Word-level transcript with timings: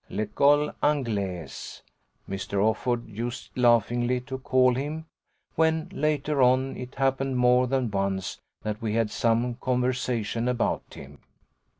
L'Ecole 0.09 0.71
Anglaise 0.81 1.83
Mr. 2.27 2.53
Offord 2.57 3.07
used 3.07 3.55
laughingly 3.55 4.19
to 4.21 4.39
call 4.39 4.73
him 4.73 5.05
when, 5.53 5.89
later 5.91 6.41
on, 6.41 6.75
it 6.75 6.95
happened 6.95 7.37
more 7.37 7.67
than 7.67 7.91
once 7.91 8.39
that 8.63 8.81
we 8.81 8.95
had 8.95 9.11
some 9.11 9.53
conversation 9.61 10.47
about 10.47 10.95
him. 10.95 11.19